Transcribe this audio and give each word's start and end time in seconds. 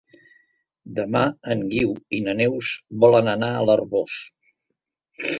Demà 0.99 1.19
en 1.55 1.59
Guiu 1.73 1.91
i 2.19 2.21
na 2.27 2.35
Neus 2.39 2.71
volen 3.03 3.29
anar 3.35 3.51
a 3.57 3.61
l'Arboç. 3.67 4.17